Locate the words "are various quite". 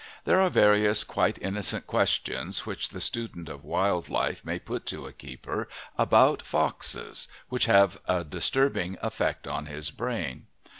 0.41-1.37